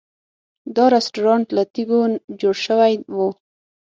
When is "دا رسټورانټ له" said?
0.75-1.63